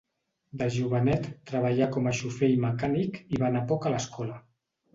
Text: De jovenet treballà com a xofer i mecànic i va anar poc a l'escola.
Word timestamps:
De 0.61 0.69
jovenet 0.75 1.27
treballà 1.51 1.89
com 1.97 2.09
a 2.11 2.15
xofer 2.21 2.51
i 2.55 2.57
mecànic 2.65 3.23
i 3.37 3.45
va 3.45 3.49
anar 3.53 3.65
poc 3.73 3.89
a 3.91 3.95
l'escola. 3.97 4.43